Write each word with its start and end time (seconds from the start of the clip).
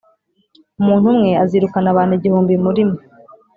Umuntu 0.79 1.05
umwe 1.13 1.31
azirukana 1.43 1.87
abantu 1.93 2.13
igihumbi 2.15 2.53
muri 2.63 2.81
mwe, 2.89 3.01